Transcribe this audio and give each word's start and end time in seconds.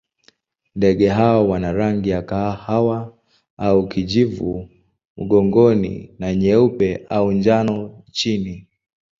Ndege 0.75 1.07
hawa 1.09 1.43
wana 1.43 1.71
rangi 1.73 2.09
ya 2.09 2.21
kahawa 2.21 3.17
au 3.57 3.87
kijivu 3.87 4.69
mgongoni 5.17 6.15
na 6.19 6.35
nyeupe 6.35 7.05
au 7.09 7.31
njano 7.31 8.03
chini. 8.11 8.67